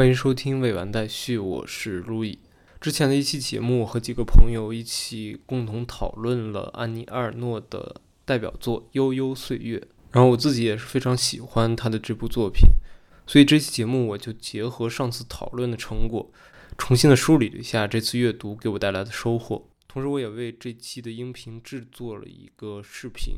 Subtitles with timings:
[0.00, 2.38] 欢迎收听未完待续，我是路易。
[2.80, 9.76] 之前的一期节目，和几个朋友一起共同讨论了安妮·埃尔诺的代表作《悠悠岁月》，
[10.12, 12.70] 然后我自己也是非常喜欢他的这部作品，
[13.26, 16.32] 所以这期节目我就结合上次讨论的成果，
[16.78, 19.68] 重新的梳理了一下这次阅读给我带来的收获。
[19.86, 23.34] 同时，我也为这期的音频制作了一个视频。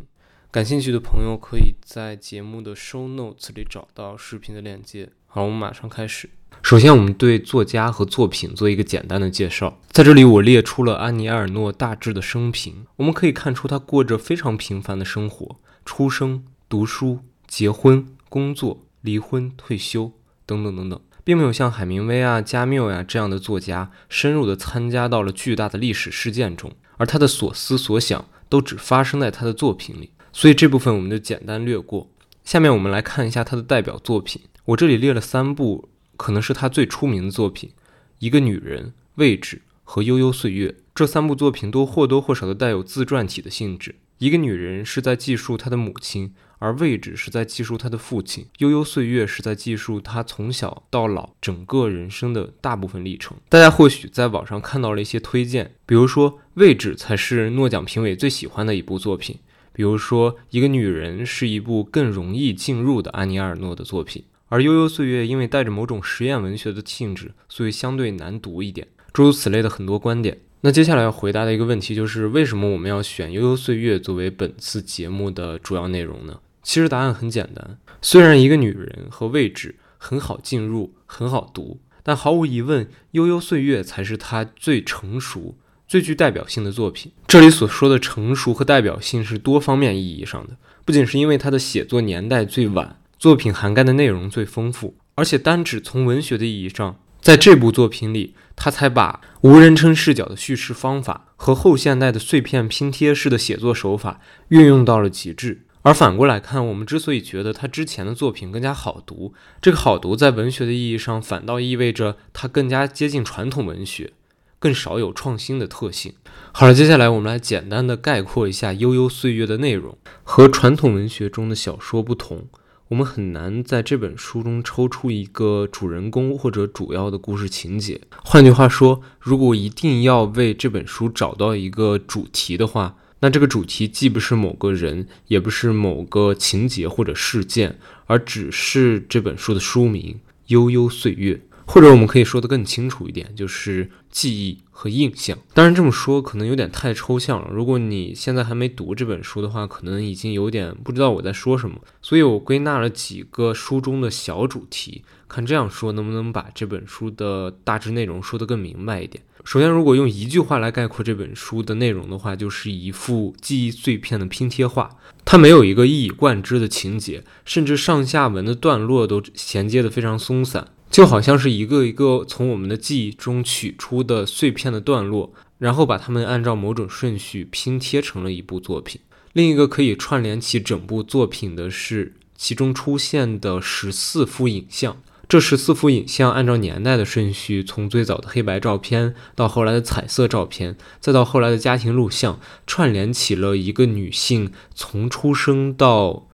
[0.52, 5.08] 感兴趣的朋友可以在节目的 show notes 里找到视频的链接。
[5.34, 6.28] 好，我们马上开始。
[6.62, 9.80] 首先，我们对作家和作品做一个简单的介绍。
[9.90, 12.84] 在这里，我列出了安妮·埃尔诺大致的生平。
[12.96, 20.12] 我们可以看出，他过着非常平凡的生活：出生、读书、结婚、工作、离婚、退休，
[20.44, 30.10] 等等等等，并没有像海明威啊、加缪呀这样的作家深入的参加到了巨大的历史事件中，而他的所思所想都只发生在他的作品里。
[30.30, 32.10] 所以这部分我们就简单略过。
[32.44, 34.42] 下面我们来看一下他的代表作品。
[34.66, 37.70] 我这里列了三部，可能是他最出名的作品：
[38.20, 38.84] 《一个女人》、
[39.16, 40.68] 《位置》和《悠悠岁月》。
[40.94, 43.90] 这三部作品都或多或少的带有自传体的性质。
[44.18, 53.36] 《一个女人》是在记述她的母亲，而《位置》是在记述她的父亲，《悠悠岁月》是在记述她从小到老整个人生的大部分历程。
[53.48, 59.40] 大家或许在网上看到了一些推荐，比如说《位置》才是诺奖评委最喜欢的一部作品。
[59.72, 64.22] 比如说，一个女人是一部更容易进入的安妮·尔诺的作品，
[64.52, 68.86] 而《悠悠岁月》因为带着某种实验文学的性质，所以相对难读一点。
[69.10, 70.40] 诸如此类的很多观点。
[70.60, 76.38] 那接下来要回答的一个问题就是，为什么我们要选《悠悠岁月》作为本次节目的主要内容呢？
[76.62, 85.56] 其实答案很简单，虽然一个女人和位置很好进入，很好读，但毫无疑问，《悠悠岁月》才是她最成熟。
[85.88, 105.64] 最具代表性的作品，这里所说的成熟和代表性是多方面意义上的，不仅是因为她的写作年代最晚，作品涵盖的内容最丰富，而且单指从文学的意义上，在这部作品里，他才把无人称视角的叙事方法和后现代的碎片拼贴式的写作手法运用到了极致。
[105.82, 114.14] 而反过来看，我们之所以觉得他之前的作品更加好读，这个好读在文学的意义上，反倒意味着它更加接近传统文学。
[114.58, 116.14] 更少有创新的特性。
[116.50, 119.96] 好了，接下来我们来简单的概括一下《悠悠岁月》的内容。
[120.24, 122.46] 和传统文学中的小说不同，
[122.92, 127.98] 我们很难在这本书中抽出一个主人公或者主要的故事情节。
[128.22, 140.16] 换句话说，如果一定要为这本书找到一个主题的话，那这个主题既不是某个人，也不是某个情节或者事件，而只是这本书的书名
[140.48, 141.34] 《悠悠岁月》。
[141.66, 145.36] 或者我们可以说的更清楚一点，就是记忆和印象。
[145.54, 147.48] 当然这么说可能有点太抽象了。
[147.52, 151.76] 如果你现在还没读这本书的话，可能已经有点不知道我在说什么。
[152.00, 159.22] 所以我归纳了几个书中的小主题，看这样说能不能把这本书的大致内容说得更明白一点。
[159.44, 164.88] 首先，如果用一句话来概括这本书的内容的话，就是一幅记忆碎片的拼贴画。
[165.24, 170.68] 它没有一个一以贯之的情节，甚至上下文的段落都衔接得非常松散。
[170.92, 179.00] 就好像是一个一个从我们的记忆中取出的碎片的段落，然后把它们按照某种顺序拼贴成了一部作品。
[179.32, 184.98] 另一个可以串联起整部作品的是其中出现的十四幅影像。
[185.26, 196.28] 这十四幅影像按照年代的顺序，从最早的黑白照片到后来的彩色照片，再到后来的家庭录像，串联起了一个女性从出生到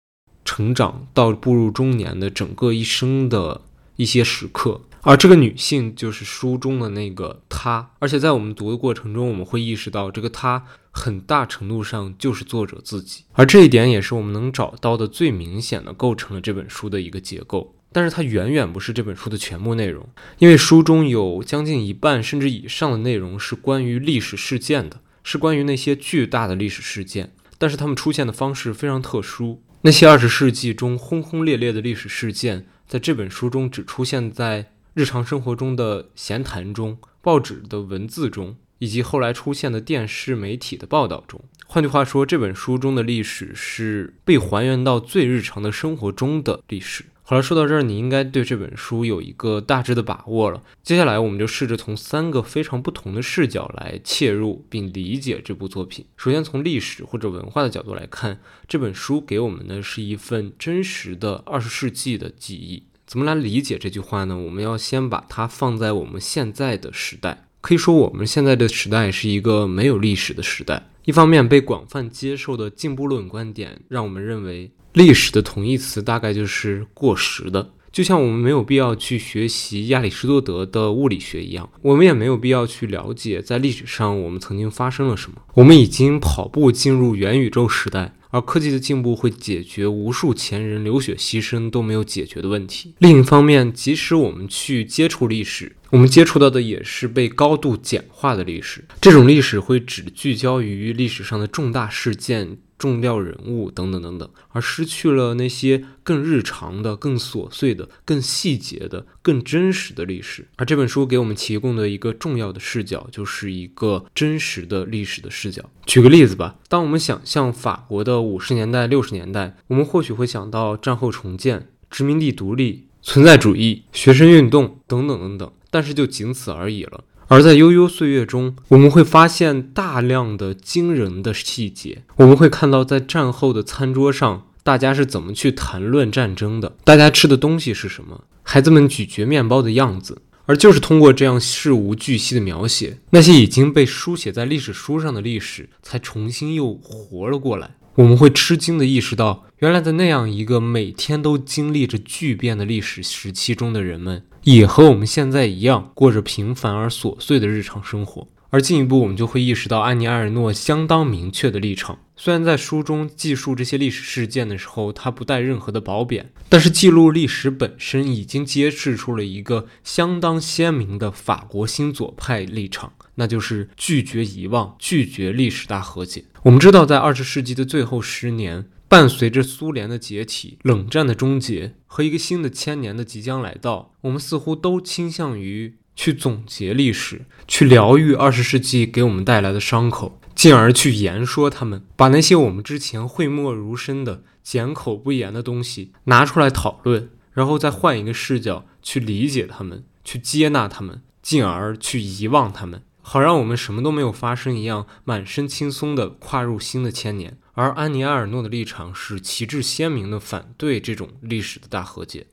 [0.46, 3.64] 成长到步入中年的整个一生的。
[3.98, 17.76] 一些时刻，而这个女性就是书中的那个她，而且在我们读的过程中，我们会意识到这个她很大程度上就是作者自己，而这一点也是我们能找到的最明显的构成了这本书的一个结构。
[17.94, 20.06] 但是它远远不是这本书的全部内容，
[20.40, 29.62] 因为书中有将近一半甚至以上的内容是关于历史事件的，是关于那些巨大的历史事件，但是它们出现的方式非常特殊。
[29.84, 32.66] 那些二十世纪中轰轰烈烈的历史事件。
[32.88, 41.42] 在这本书中，只出现在日常生活中的闲谈中、报纸的文字中，以及后来出现的电视媒体的报道中。
[41.66, 47.06] 换句话说，这本书中的历史是被还原到最日常的生活中的历史。
[47.28, 50.62] 好了，说到这儿，你应该对这本书有一个大致的把握了。
[50.84, 56.06] 接下来，我们就试着从三个非常不同的视角来切入并理解这部作品。
[56.18, 62.84] 首先，从历史或者文化的角度来看，这本书给我们的是一份真实的二十世纪的记忆。
[63.08, 64.38] 怎么来理解这句话呢？
[64.38, 67.48] 我们要先把它放在我们现在的时代。
[67.60, 70.90] 可以说，我们现在的时代是一个没有历史的时代。
[71.06, 74.70] 一方面，被广泛接受的进步论观点让我们认为。
[74.96, 85.38] 历史的同义词大概就是过时的，就像我们没有必要去学习亚里士多德的物理学一样，我们也没有必要去了解在历史上我们曾经发生了什么。
[85.56, 88.16] 我们已经跑步进入元宇宙时代。
[88.32, 92.94] 而科技的进步会解决无数前人流血牺牲都没有解决的问题。
[92.98, 98.84] 另一方面，即使我们去接触历史，我们接触到的也是被高度简化的历史。
[99.00, 102.58] 这种历史会只聚焦于历史上的重大事件。
[102.86, 110.48] 重要人物等等等等，而失去了那些更日常的、更琐碎的、更细节的、更真实的历史。
[110.58, 115.68] 而这本书给我们提供的一个重要的视角，就是一个真实的历史的视角。
[115.86, 127.04] 举个例子吧，当我们想象法国的五十年代、六十年代，我们或许会想到战后重建、殖民地独立、存在主义、学生运动等等等等，但是就仅此而已了。
[127.28, 132.04] 而在悠悠岁月中，我们会发现大量的惊人的细节。
[132.18, 140.22] 我们会看到，在战后的餐桌上，大家是怎么去谈论战争的，大家吃的东西是什么，孩子们咀嚼面包的样子。
[140.48, 147.72] 而就是通过这样事无巨细的描写，那些已经被书写在历史书上的历史，才重新又活了过来。
[147.96, 154.24] 我们会吃惊地意识到，原来在那样一个每天都经历着巨变的历史时期中的人们。
[154.44, 158.28] 也和我们现在一样，过着平凡而琐碎的日常生活。
[158.56, 162.00] 而进一步，我们就会意识到安妮埃尔诺相当明确的立场。
[162.16, 176.24] 虽然在书中记述这些历史事件的时候，他不带任何的褒贬，但是记录历史本身已经揭示出了一个相当鲜明的法国新左派立场，那就是拒绝遗忘，拒绝历史大和解。
[176.44, 178.68] 我们知道，在二十世纪的最后十年。
[178.88, 202.84] 伴随着苏联的解体、冷战的终结和一个新的千年的即将来到，我们似乎都倾向于去总结历史，去疗愈二十世纪给我们带来的伤口，进而去言说他们，把那些我们之前讳莫如深的、缄口不言的东西拿出来讨论，然后再换一个视角去理解他们，去接纳他们，进而去遗忘他们。
[203.08, 207.38] 好让我们什么都没有发生一样，满身轻松地跨入新的千年。
[207.54, 212.26] 而安妮埃尔诺的立场是旗帜鲜明的反对这种历史的大和解。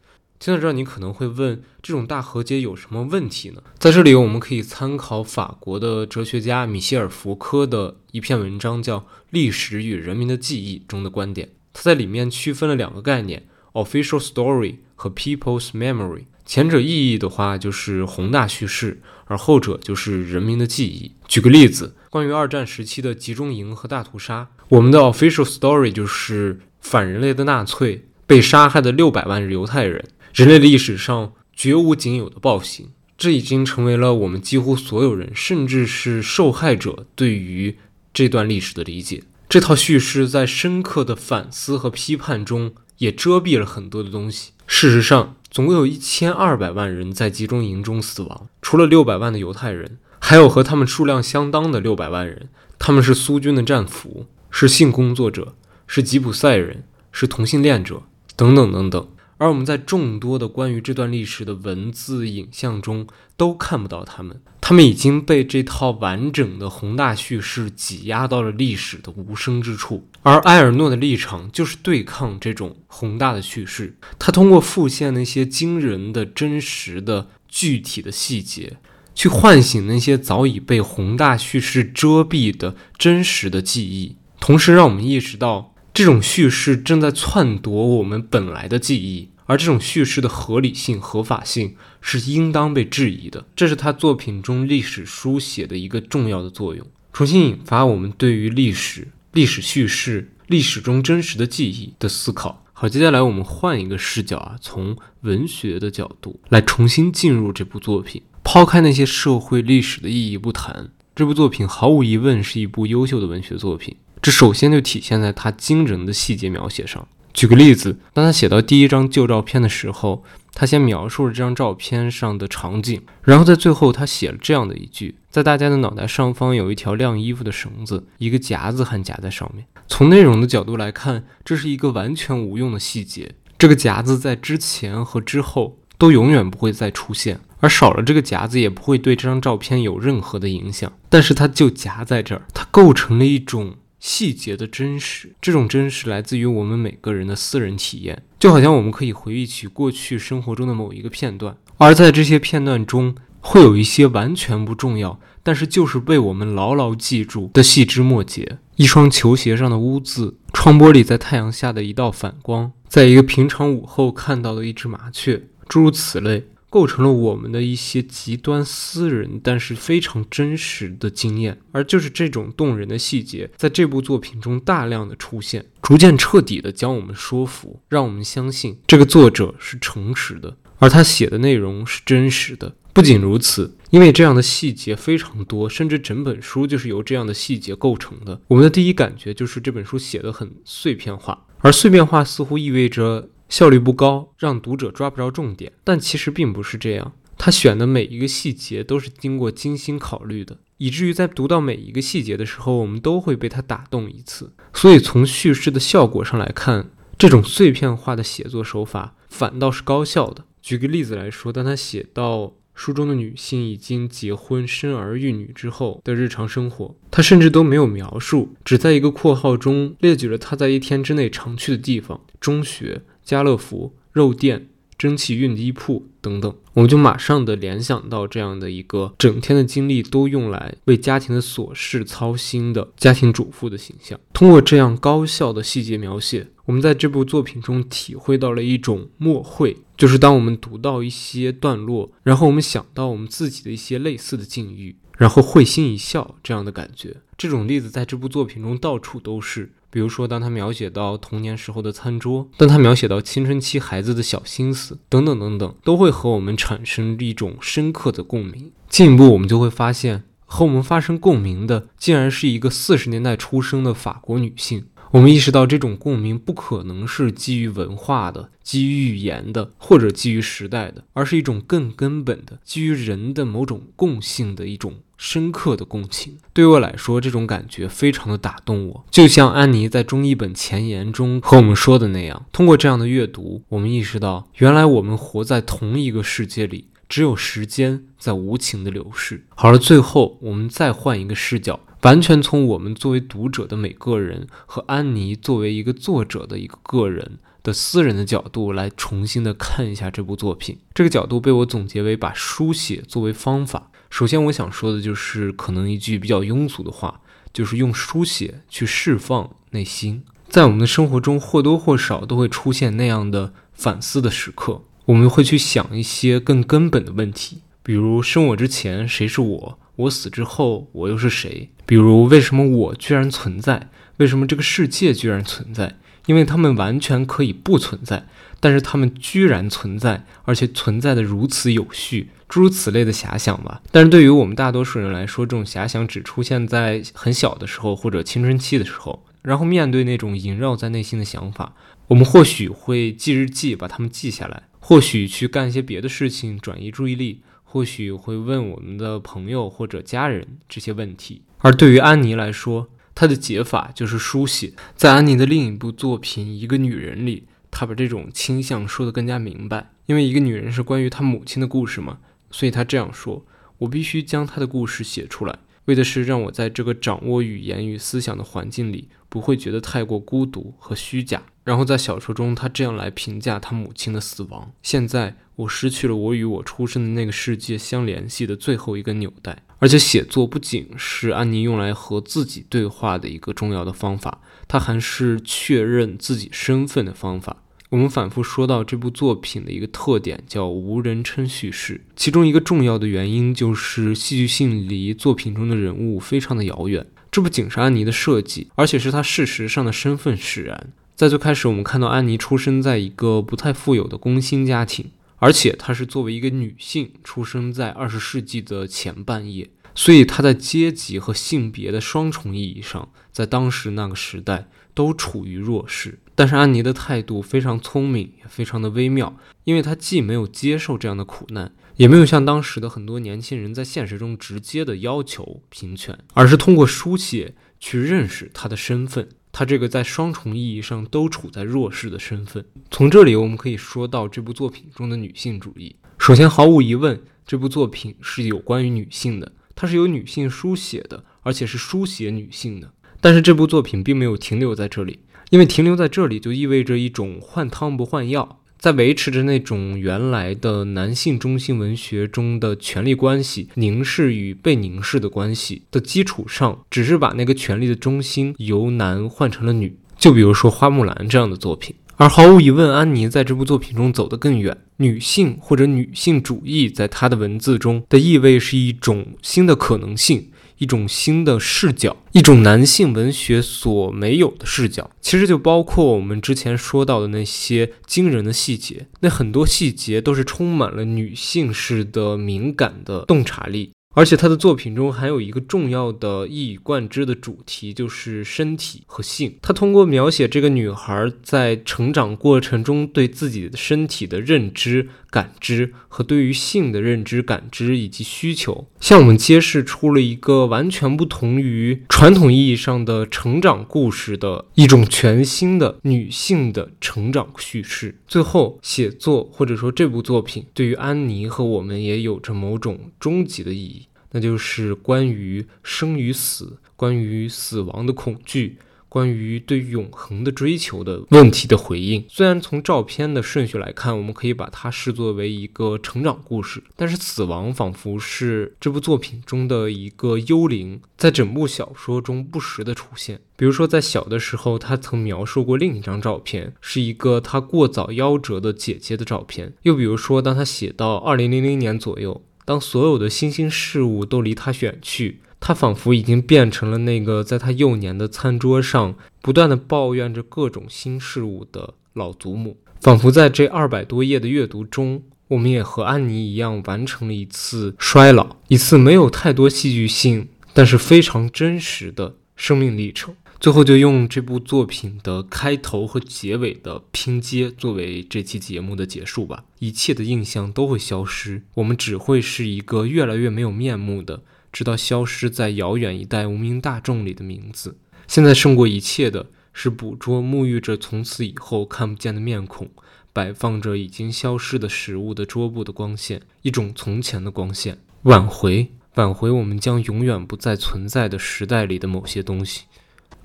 [0.42, 3.62] 听到这儿，你可能会问：这种大和解有什么问题呢？
[3.78, 8.98] 在这里，我们可以参考法国的哲学家米歇尔·福柯的一篇文章，叫
[9.30, 11.50] 《历史与人民的记忆》中的观点。
[11.72, 16.24] 他在里面区分了两个概念：official story 和 people's memory。
[16.44, 21.12] 前者意义的话，就是宏大叙事，而后者就是人民的记忆。
[21.28, 32.90] 举个例子，关于二战时期的集中营和大屠杀，我们的 official story 就是反人类的纳粹被杀害的六百万犹太人，人类历史上绝无仅有的暴行。
[33.18, 37.76] 这已经成为了我们几乎所有人，甚至是受害者对于
[38.12, 39.22] 这段历史的理解。
[39.48, 44.52] 这套叙事在深刻的反思和批判中，也遮蔽了很多的东西。
[44.66, 55.54] 事实上，总共有一千二百万人在集中营中死亡，除了六百万的犹太人，还有和他们数量相当的六百万人，他们是苏军的战俘，是性工作者，
[55.86, 58.02] 是吉普赛人，是同性恋者，
[58.34, 59.08] 等等等等。
[59.42, 70.06] 而我们在众多的关于这段历史的文字、影像中都看不到他们，他们已经被这套完整的宏大叙事挤压到了历史的无声之处。
[70.22, 78.76] 而埃尔诺的立场就是对抗这种宏大的叙事，他通过复现那些惊人的、真实的、具体的细节，
[79.12, 89.30] 去唤醒那些早已被宏大叙事遮蔽的真实的记忆，同时让我们意识到这种叙事正在篡夺我们本来的记忆。
[89.52, 102.64] 而这种叙事的合理性、合法性是应当被质疑的，这是他作品中历史书写的一个重要的作用，重新引发我们对于历史、历史叙事、历史中真实的记忆的思考。
[102.72, 113.94] 好，接下来我们换一个视角啊，从文学的角度来重新进入这部作品，抛开那些社会历史的意义不谈，这部作品毫无疑问是一部优秀的文学作品。
[114.22, 117.06] 这首先就体现在它惊人的细节描写上。
[117.32, 120.22] 举个例子，当他写到第一张旧照片的时候，
[120.54, 129.64] 他先描述了这张照片上的场景，然后在最后他写了这样的一句：在大家的脑袋上方有一条晾衣服的绳子，一个夹子还夹在上面。
[129.88, 133.32] 从内容的角度来看，这是一个完全无用的细节。
[133.56, 140.92] 这个夹子在之前和之后都永远不会再出现，而少了这个夹子也不会对这张照片有任何的影响。
[141.08, 143.76] 但是它就夹在这儿，它构成了一种。
[144.02, 158.58] 细节的真实，这种真实来自于我们每个人的私人体验，就好像我们可以回忆起过去生活中的某一个片段，而在这些片段中，会有一些完全不重要，但是就是被我们牢牢记住的细枝末节。
[158.74, 171.60] 一双球鞋上的污渍，窗玻璃在太阳下的一道反光，在一个平常午后看到的一只麻雀，诸如此类，构成了我们的一些极端私人但是非常真实的经验。
[171.70, 182.74] 而就是这种动人的细节，在这部作品中大量的出现，逐渐彻底的将我们说服，让我们相信这个作者是诚实的，而他写的内容是真实的。
[182.94, 188.40] 不仅如此，因为这样的细节非常多，甚至整本书就是由这样的细节构成的。
[188.48, 195.70] 我们的第一感觉就是这本书写的很碎片化，而碎片化似乎意味着效率不高，让读者抓不着重点。
[195.84, 204.54] 但其实并不是这样，他选的每一个细节都是经过精心考虑的，以至于在读到每一个细节的时候，我们都会被他打动一次。
[204.72, 210.46] 所以从叙事的效果上来看，这种碎片化的写作手法反倒是高效的。
[210.62, 212.54] 举个例子来说，当他写到。
[212.82, 224.66] 书中的女性已经结婚生儿育女之后的日常生活，他甚至都没有描述，只在一个括号中列举了他在一天之内常去的地方：中学、家乐福、肉店、
[224.98, 226.52] 蒸汽熨衣铺等等。
[226.72, 234.18] 我们就马上的联想到这样的一个整天的精力都用来为家庭的琐事操心的家庭主妇的形象。
[234.32, 239.76] 通过这样高效的细节描写，我们在这部作品中体会到了一种默会。
[240.02, 247.18] 就是当我们读到一些段落，然后我们想到我们自己的一些类似的境遇，然后会心一笑这样的感觉。
[247.38, 249.70] 这种例子在这部作品中到处都是。
[249.90, 258.72] 比如说，当他描写到童年时候的餐桌，当他描写到青春期孩子的小心思等等等等，都会和我们产生一种深刻的共鸣。
[258.88, 264.86] 进一步，我们就会发现，和我们发生共鸣的，竟然是一个四十年代出生的法国女性。
[265.12, 276.38] 我们意识到，这种共鸣不可能是基于文化的、基于语言的，或者基于时代的，而是一种更根本的、基于人的某种共性的一种深刻的共情。
[276.54, 279.04] 对我来说，这种感觉非常的打动我。
[279.10, 289.44] 就像安妮在中译本前言中和我们说的那样，通过这样的阅读，我们意识到，原来我们活在同一个世界里，只有时间在无情的流逝。
[289.54, 291.78] 好了，最后我们再换一个视角。
[292.02, 300.78] 完全从我们作为读者的每个人和安妮作为一个作者的一个个人的私人的角度来重新的看一下这部作品。
[300.92, 303.90] 这个角度被我总结为把书写作为方法。
[304.10, 307.20] 首先，我想说的就是可能一句比较庸俗的话，
[307.52, 310.24] 就是用书写去释放内心。
[310.48, 319.78] 在我们的生活中或多或少都会出现那样的反思的时刻，我们会去想一些更根本的问题，比如生我之前谁是我。
[319.96, 321.70] 我死之后，我又是谁？
[321.86, 323.88] 比如，为什么我居然存在？
[324.18, 325.96] 为什么这个世界居然存在？
[326.26, 328.26] 因为他们完全可以不存在，
[328.60, 333.82] 但是他们居然存在，而且存在的如此有序，诸如此类的遐想吧。
[333.90, 339.24] 但是对于我们大多数人来说，这种遐想只出现在很小的时候或者青春期的时候。
[339.42, 341.74] 然后面对那种萦绕在内心的想法，
[342.06, 347.40] 我们或许会记日记，把它们记下来；或许去干一些别的事情，转移注意力。
[347.64, 354.74] 或许会问我们的朋友或者家人这些问题，而对于安妮来说，她的解法就是书写。
[354.94, 359.92] 在安妮的另一部作品《一个女人》里，她把这种倾向说得更加明白。
[360.06, 362.18] 因为一个女人是关于她母亲的故事嘛，
[362.50, 363.46] 所以她这样说
[363.78, 387.56] ：“我必须将她的故事写出来，为的是让我在这个掌握语言与思想的环境里，不会觉得太过孤独和虚假。”然后在小说中，她这样来评价她母亲的死亡：“现在。”我失去了我与我出生的那个世界相联系的最后一个纽带，而且写作不仅是安妮用来和自己对话的一个重要的方法，它还是确认自己身份的方法。
[387.88, 397.04] 我们反复说到这部作品的一个特点叫无人称叙事，其中一个重要的原因就是戏剧性离作品中的人物非常的遥远。
[397.32, 400.92] 这不仅是安妮的设计，而且是她事实上的身份使然。
[401.16, 405.06] 在最开始，我们看到安妮出生在一个不太富有的工薪家庭。
[405.42, 416.20] 而且她是作为一个女性出生在二十世纪的前半叶，所以她在阶级和性别的双重意义上，在当时那个时代都处于弱势。
[416.36, 429.28] 但是安妮的态度非常聪明，也非常的微妙，因为她既没有接受这样的苦难，也没有像当时的很多年轻人在现实中直接的要求平权，而是通过书写去认识她的身份。
[429.52, 435.94] 他这个在双重意义上都处在弱势的身份，从这里我们可以说到这部作品中的女性主义。
[436.18, 442.90] 首先，毫无疑问，这部作品是有关于女性的，它是由女性书写的，而且是书写女性的。
[443.20, 448.61] 但是这部作品并没有停留在这里，因为停留在这里就意味着一种换汤不换药。
[448.82, 459.96] 在维持着那种原来的男性中心文学中的权力关系、凝视与被凝视的关系的基础上，只是把那个权力的中心由男换成了女。
[460.18, 461.94] 就比如说《花木兰》这样的作品。
[462.16, 464.76] 而毫无疑问，安妮在这部作品中走得更远。
[464.96, 470.48] 女性或者女性主义，在她的文字中的意味是一种新的可能性，
[470.82, 475.08] 一种新的视角，一种男性文学所没有的视角。
[475.20, 483.92] 其实就包括我们之前说到的那些惊人的细节，那很多细节都是充满了女性式的敏感的洞察力。
[484.14, 489.56] 而且他的作品中还有一个重要的一以贯之的主题，就是身体和性。
[489.62, 495.08] 他通过描写这个女孩在成长过程中对自己的身体的认知。
[495.32, 508.18] 感知和对于性的认知、感知以及需求，向我们揭示出了一个完全不同于传统意义上的成长故事的一种全新的女性的成长叙事。
[508.28, 514.01] 最后，写作或者说这部作品对于安妮和我们也有着某种终极的意义，
[514.32, 518.78] 那就是关于生与死，关于死亡的恐惧。
[519.08, 533.38] 关于对永恒的追求的问题的回应，虽然从照片的顺序来看，我们可以把它视作为一个成长故事，但是死亡仿佛是这部作品中的一个幽灵，在整部小说中不时的出现。
[533.54, 539.74] 比如说，在小的时候，他曾描述过另一张照片，是一个他过早夭折的姐姐的照片。
[539.82, 545.40] 又比如说，当他写到二零零零年左右，当所有的新兴事物都离他远去。
[545.64, 552.76] 他仿佛已经变成了那个在他幼年的餐桌上不断的抱怨着各种新事物的老祖母。
[553.00, 563.34] 仿佛在这二百多页的阅读中，我们也和安妮一样完成了一次衰老，一次没有太多戏剧性，但是非常真实的生命历程。
[563.62, 569.66] 最后，就用这部作品的开头和结尾的拼接作为这期节目的结束吧。
[569.78, 574.42] 一切的印象都会消失，我们只会是一个越来越没有面目的。
[574.72, 577.96] 直到消失在遥远一代无名大众里的名字。
[578.26, 582.90] 现在胜过一切的是捕捉沐浴着从此以后看不见的面孔，
[583.32, 592.86] 摆放着已经消失的食物的桌布的光线，一种从前的光线，挽回，挽回我们将永远不再存在的时代里的某些东西。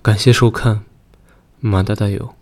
[0.07, 0.85] 感谢收看，
[1.59, 2.33] 马大大有。